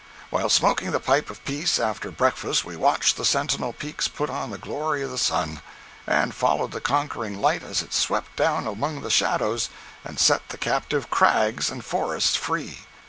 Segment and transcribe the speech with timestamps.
[0.31, 4.49] While smoking the pipe of peace after breakfast we watched the sentinel peaks put on
[4.49, 5.61] the glory of the sun,
[6.07, 9.69] and followed the conquering light as it swept down among the shadows,
[10.03, 12.79] and set the captive crags and forests free.